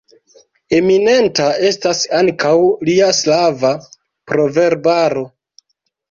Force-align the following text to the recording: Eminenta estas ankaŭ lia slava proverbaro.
Eminenta 0.75 1.49
estas 1.67 1.99
ankaŭ 2.19 2.53
lia 2.89 3.09
slava 3.17 3.71
proverbaro. 4.33 5.27